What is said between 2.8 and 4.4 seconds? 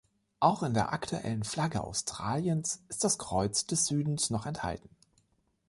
ist das Kreuz des Südens